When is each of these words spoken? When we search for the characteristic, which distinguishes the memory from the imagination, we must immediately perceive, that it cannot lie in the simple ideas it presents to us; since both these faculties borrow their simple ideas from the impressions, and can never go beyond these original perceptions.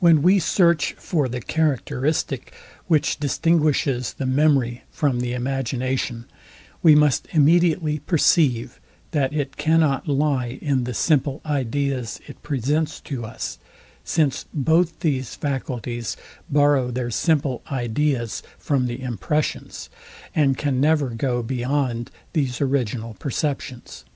When 0.00 0.22
we 0.22 0.38
search 0.38 0.94
for 0.94 1.28
the 1.28 1.42
characteristic, 1.42 2.54
which 2.86 3.18
distinguishes 3.20 4.14
the 4.14 4.24
memory 4.24 4.84
from 4.90 5.20
the 5.20 5.34
imagination, 5.34 6.24
we 6.82 6.94
must 6.94 7.28
immediately 7.32 7.98
perceive, 7.98 8.80
that 9.10 9.34
it 9.34 9.58
cannot 9.58 10.08
lie 10.08 10.56
in 10.62 10.84
the 10.84 10.94
simple 10.94 11.42
ideas 11.44 12.20
it 12.26 12.42
presents 12.42 13.00
to 13.02 13.26
us; 13.26 13.58
since 14.02 14.46
both 14.54 15.00
these 15.00 15.34
faculties 15.34 16.16
borrow 16.48 16.90
their 16.90 17.10
simple 17.10 17.60
ideas 17.70 18.42
from 18.56 18.86
the 18.86 19.02
impressions, 19.02 19.90
and 20.34 20.56
can 20.56 20.80
never 20.80 21.10
go 21.10 21.42
beyond 21.42 22.10
these 22.32 22.62
original 22.62 23.12
perceptions. 23.12 24.06